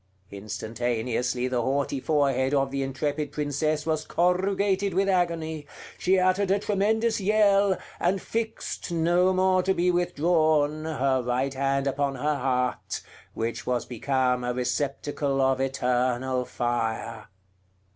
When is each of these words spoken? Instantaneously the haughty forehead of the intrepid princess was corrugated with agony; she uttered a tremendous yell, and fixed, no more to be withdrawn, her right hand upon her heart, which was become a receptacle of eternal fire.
Instantaneously 0.31 1.47
the 1.47 1.61
haughty 1.61 1.99
forehead 1.99 2.55
of 2.55 2.71
the 2.71 2.81
intrepid 2.81 3.31
princess 3.31 3.85
was 3.85 4.03
corrugated 4.03 4.95
with 4.95 5.07
agony; 5.07 5.67
she 5.99 6.17
uttered 6.17 6.49
a 6.49 6.57
tremendous 6.57 7.21
yell, 7.21 7.77
and 7.99 8.19
fixed, 8.19 8.91
no 8.91 9.31
more 9.31 9.61
to 9.61 9.75
be 9.75 9.91
withdrawn, 9.91 10.85
her 10.85 11.21
right 11.21 11.53
hand 11.53 11.85
upon 11.85 12.15
her 12.15 12.35
heart, 12.39 13.01
which 13.35 13.67
was 13.67 13.85
become 13.85 14.43
a 14.43 14.55
receptacle 14.55 15.39
of 15.39 15.59
eternal 15.61 16.45
fire. 16.45 17.27